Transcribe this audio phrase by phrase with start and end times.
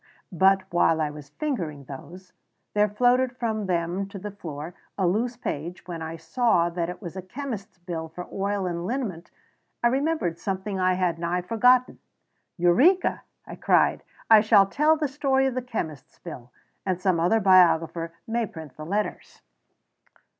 [0.31, 2.33] But while I was fingering those,
[2.73, 6.89] there floated from them to the floor a loose page, and when I saw that
[6.89, 9.29] it was a chemist's bill for oil and liniment
[9.83, 11.99] I remembered something I had nigh forgotten.
[12.57, 14.01] "Eureka!" I cried.
[14.27, 16.51] "I shall tell the story of the chemist's bill,
[16.83, 19.43] and some other biographer may print the letters."